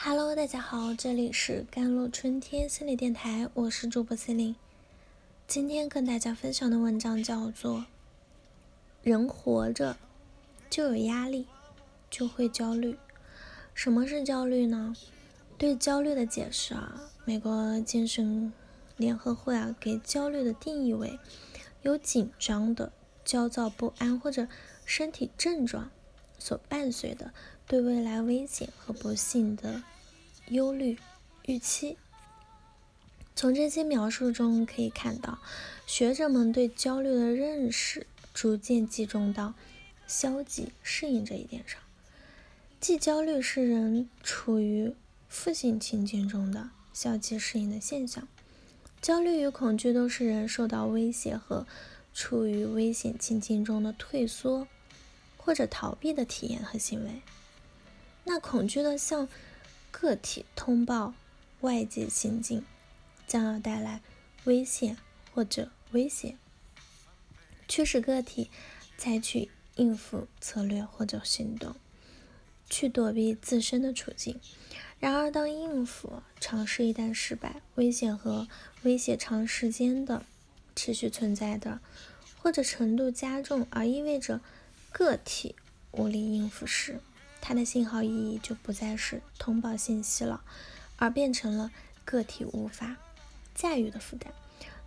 [0.00, 4.56] Hello，大家好，这里是甘露春天心理电台，我是主播 c e l i n e
[5.48, 7.78] 今天跟大家分享的文章叫做
[9.02, 9.96] 《人活着
[10.70, 11.48] 就有压力，
[12.08, 12.92] 就会焦虑》。
[13.74, 14.94] 什么是焦虑呢？
[15.58, 18.52] 对焦虑的解释啊，美国精神
[18.96, 21.18] 联合会啊给焦虑的定义为
[21.82, 22.92] 有紧张的、
[23.24, 24.46] 焦躁不安或者
[24.84, 25.90] 身体症状
[26.38, 27.34] 所伴随的。
[27.68, 29.82] 对未来危险和不幸的
[30.48, 30.96] 忧虑
[31.44, 31.98] 预期，
[33.36, 35.38] 从这些描述中可以看到，
[35.86, 39.52] 学者们对焦虑的认识逐渐集中到
[40.06, 41.78] 消极适应这一点上。
[42.80, 44.94] 即焦虑是人处于
[45.28, 48.26] 负性情境中的消极适应的现象。
[49.02, 51.66] 焦虑与恐惧都是人受到威胁和
[52.14, 54.66] 处于危险情境中的退缩
[55.36, 57.20] 或者逃避的体验和行为。
[58.28, 59.26] 那恐惧的向
[59.90, 61.14] 个体通报
[61.62, 62.62] 外界情境
[63.26, 64.02] 将要带来
[64.44, 64.98] 危险
[65.32, 66.36] 或者威胁，
[67.66, 68.50] 驱使个体
[68.98, 71.74] 采取应付策略或者行动，
[72.68, 74.38] 去躲避自身的处境。
[75.00, 78.46] 然而，当应付尝试一旦失败，危险和
[78.82, 80.26] 威胁长时间的
[80.76, 81.80] 持续存在的，
[82.42, 84.42] 或者程度加重，而意味着
[84.92, 85.56] 个体
[85.92, 87.00] 无力应付时，
[87.40, 90.42] 它的信号意义就不再是通报信息了，
[90.96, 91.70] 而变成了
[92.04, 92.96] 个体无法
[93.54, 94.32] 驾驭的负担。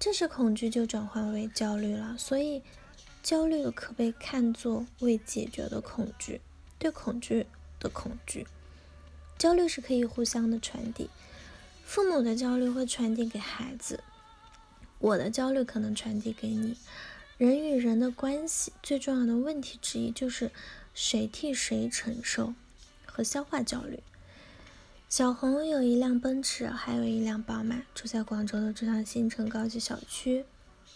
[0.00, 2.16] 这时恐惧就转换为焦虑了。
[2.18, 2.62] 所以，
[3.22, 6.40] 焦虑可被看作未解决的恐惧，
[6.78, 7.46] 对恐惧
[7.78, 8.46] 的恐惧。
[9.36, 11.10] 焦虑是可以互相的传递，
[11.84, 14.02] 父母的焦虑会传递给孩子，
[14.98, 16.76] 我的焦虑可能传递给你。
[17.36, 20.50] 人与人的关系最重要的问题之一就是。
[21.00, 22.54] 谁替谁承受
[23.06, 24.02] 和消化焦虑？
[25.08, 30.44] 小红有一辆奔驰，还有一辆宝马，住在广州的珠江新城高级小区，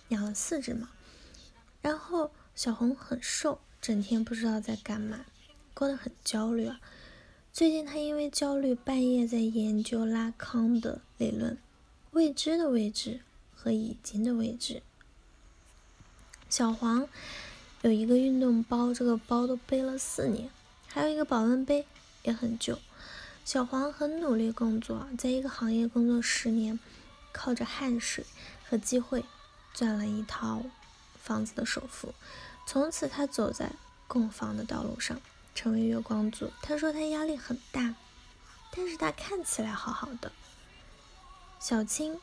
[0.09, 0.89] 养了四只猫。
[1.83, 5.25] 然后小红很瘦，整天不知道在干嘛，
[5.73, 6.81] 过得很焦虑啊。
[7.53, 11.57] 最近她因为焦虑，半夜在研究拉康的理论，
[12.11, 13.21] 未知的位置
[13.55, 14.83] 和已经的位置。
[16.51, 17.09] 小黄。
[17.83, 20.49] 有一个运动包，这个包都背了四年，
[20.87, 21.85] 还有一个保温杯
[22.23, 22.79] 也很旧。
[23.45, 26.79] 小黄很努力工作，在一个行业工作十年，
[27.33, 28.25] 靠着汗水
[28.69, 29.25] 和机会
[29.75, 30.63] 赚了一套
[31.21, 32.15] 房子的首付。
[32.69, 33.73] 从此，他走在
[34.07, 35.21] 供房的道路上，
[35.53, 36.53] 成为月光族。
[36.63, 37.97] 他说他压力很大，
[38.71, 40.31] 但是他看起来好好的。
[41.59, 42.21] 小青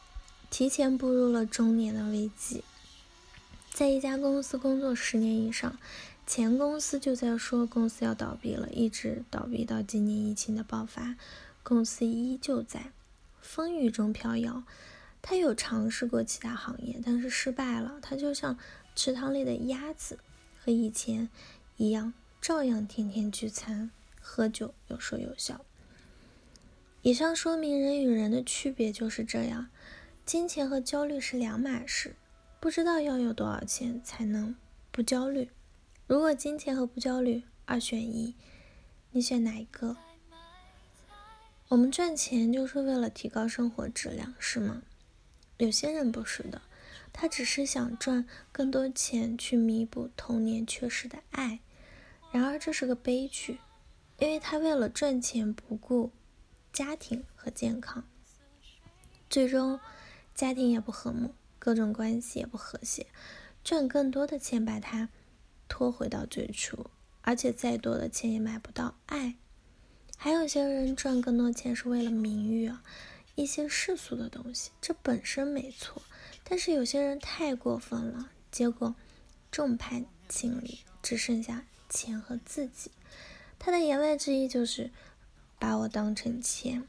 [0.50, 2.64] 提前步入了中年的危机。
[3.72, 5.78] 在一家公司工作十年以上，
[6.28, 11.16] 前公司就在说公司要倒闭了，一直倒闭到今年疫情的爆发，
[11.63, 12.91] 公司依旧在
[13.40, 14.63] 风雨中飘摇。
[15.22, 18.00] 他有尝试过其他行业，但是失败了。
[18.02, 18.57] 他就像
[18.96, 20.19] 池塘里的鸭子，
[20.62, 21.30] 和以前
[21.78, 25.63] 一样，照样天天聚餐、喝酒，有说有笑。
[27.01, 29.69] 以上说明人与人的区别就是这样，
[30.25, 32.16] 金钱和焦虑是两码事。
[32.62, 34.53] 不知道要有多少钱才能
[34.92, 35.50] 不焦虑？
[36.08, 38.36] 如果金钱和不焦虑二选一，
[39.12, 39.96] 你选哪一个？
[41.69, 44.81] 我们赚钱就是为了提高生活质量，是吗？
[45.58, 46.62] 有些人不是的，
[47.14, 51.59] 他只是想赚更多钱去弥补童年缺失的爱。
[52.31, 53.59] 然而这是个悲剧，
[54.18, 56.12] 因为他为了赚钱不顾
[56.74, 58.03] 家庭和健康，
[59.30, 59.80] 最终
[60.36, 61.34] 家庭也不和睦。
[61.59, 63.06] 各种关系也不和谐，
[63.64, 65.09] 赚更多的钱把它
[65.68, 66.90] 拖回到最初，
[67.22, 69.36] 而且再多的钱也买不到爱。
[70.18, 72.84] 还有些人赚更多钱是为了名誉啊，
[73.36, 76.02] 一些世俗的东西，这本身没错。
[76.44, 78.96] 但是有些人太过分了，结果
[79.52, 82.92] 众叛亲离，只剩下钱和自己。
[83.59, 84.92] 他的言外之意就是
[85.60, 86.88] 把我当成钱，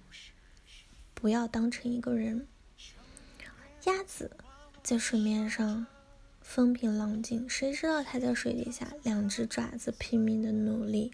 [1.14, 2.46] 不要当成一个人。
[3.84, 4.30] 鸭子。
[4.82, 5.86] 在水面上
[6.40, 11.12] 风平浪静，谁知道它在水底下两只爪子拼命的努力。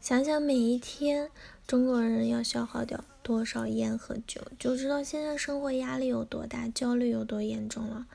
[0.00, 1.30] 想想每一天
[1.66, 8.06] 中国人要消耗掉多少烟和酒，就知道现在生活压力有多大，焦虑有多严重了。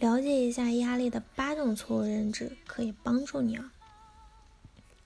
[0.00, 3.72] 了解一下压力的八种错误认知，可以帮助你啊。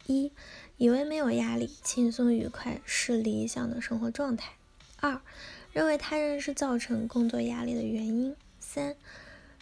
[0.06, 0.30] 一，
[0.76, 4.52] 以为没有压力，轻松愉快是理想的生活状态。
[5.00, 5.20] 二。
[5.72, 8.34] 认为他人是造成工作压力的原因。
[8.58, 8.96] 三，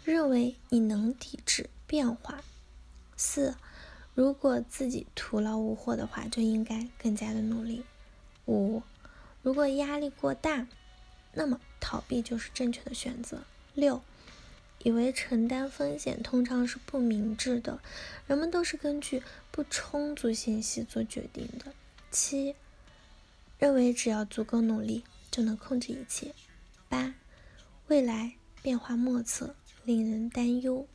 [0.05, 2.41] 认为你能抵制变化。
[3.17, 3.57] 四，
[4.15, 7.83] 如果自己徒劳无获的话，就应该更加的努力。
[8.47, 8.83] 五，
[9.43, 10.69] 如果压力过大，
[11.33, 13.43] 那么逃避就是正确的选择。
[13.75, 14.01] 六，
[14.85, 17.81] 以为承担风险通常是不明智的，
[18.29, 19.21] 人们都是根据
[19.51, 21.73] 不充足信息做决定的。
[22.13, 22.55] 七，
[23.59, 25.03] 认为只要足够努力
[25.35, 26.33] 就能控制一切。
[26.89, 27.13] 八，
[27.89, 30.87] 未来变化莫测，令人担忧。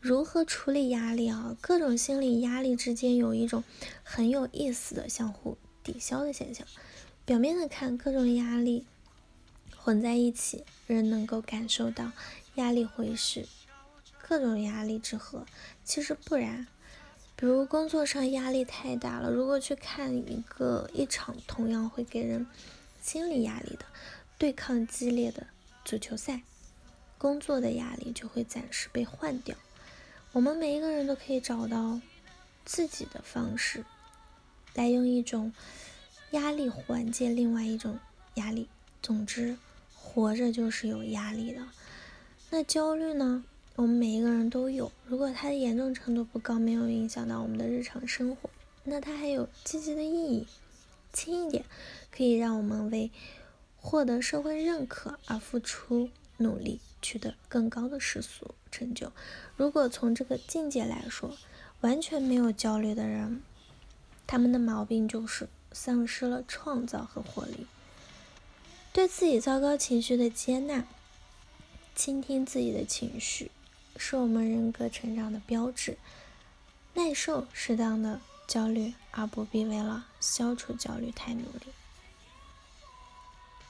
[0.00, 1.54] 如何处理压力啊？
[1.60, 3.62] 各种心理压力之间有一种
[4.02, 6.66] 很有意思的相互抵消的现象。
[7.26, 8.86] 表面的看，各种压力。
[9.76, 12.10] 混在一起，人能够感受到
[12.54, 13.46] 压力会是
[14.18, 15.44] 各种压力之和。
[15.84, 16.66] 其实不然，
[17.36, 22.46] 比如工作上压力太大了，如果去看一个一场同样会给人
[23.04, 23.84] 心理压力的
[24.38, 25.46] 对抗激烈的
[25.84, 26.40] 足球赛，
[27.18, 29.54] 工作的压力就会暂时被换掉。
[30.32, 32.00] 我们每一个人都可以找到
[32.64, 33.84] 自己的方式，
[34.72, 35.52] 来用一种
[36.30, 37.98] 压力缓解另外一种
[38.36, 38.68] 压力。
[39.02, 39.58] 总之。
[39.96, 41.60] 活着就是有压力的，
[42.50, 43.42] 那焦虑呢？
[43.74, 44.92] 我们每一个人都有。
[45.06, 48.48] 如果它的严重程度不高，没有影响到我们的日常生活，
[48.84, 50.46] 那它还有积极的意义。
[51.14, 51.64] 轻一点，
[52.10, 53.10] 可以让我们为
[53.78, 59.12] 获得社会认可而付出努力，取得更高的世俗成就。
[59.56, 61.36] 如果从这个境界来说，
[61.80, 63.42] 完全没有焦虑的人，
[64.26, 67.66] 他们的毛病就是丧失了创造和活力。
[68.92, 70.84] 对自己糟糕情绪的接纳，
[71.94, 73.50] 倾听自己的情绪，
[73.96, 75.96] 是我们人格成长的标志。
[76.94, 81.72] 耐受适当的焦虑，而不必为了消除焦虑太努力。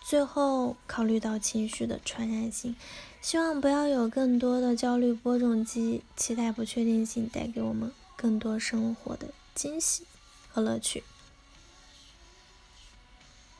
[0.03, 2.76] 最后，考虑到情绪的传染性，
[3.23, 10.05] 希望不要有更多的焦虑播种机，期待不确定性带给我们更多生活的惊喜
[10.50, 11.03] 和乐趣。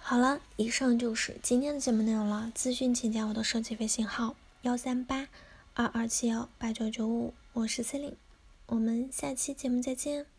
[0.01, 2.53] 好了，以上就是今天的节目内容了。
[2.55, 5.29] 咨询请加我的手机微信号：幺三八
[5.73, 8.17] 二二七幺八九九五，我是 Celine，，
[8.67, 10.34] 我们下期节目再见。